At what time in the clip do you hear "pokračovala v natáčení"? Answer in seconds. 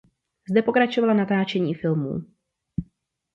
0.61-1.73